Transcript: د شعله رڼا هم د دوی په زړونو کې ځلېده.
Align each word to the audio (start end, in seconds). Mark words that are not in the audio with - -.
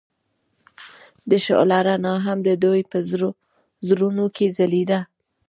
د 1.29 1.31
شعله 1.45 1.79
رڼا 1.85 2.15
هم 2.25 2.37
د 2.47 2.49
دوی 2.63 2.81
په 2.91 2.97
زړونو 3.89 4.25
کې 4.35 4.45
ځلېده. 4.57 4.99